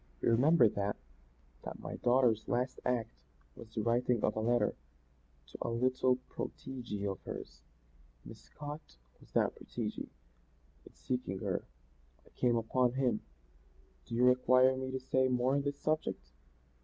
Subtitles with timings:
[0.19, 0.95] You remember that
[1.61, 3.11] that my daughter's last act
[3.55, 4.73] was the writing of a letter
[5.49, 7.61] to a little protegee of hers.
[8.25, 10.09] Miss Scott was that protegee.
[10.87, 11.65] In seeking her,
[12.25, 13.21] I came upon him.
[14.07, 16.31] Do you require me to say more on this subject?